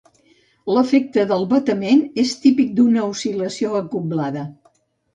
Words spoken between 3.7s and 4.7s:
acoblada.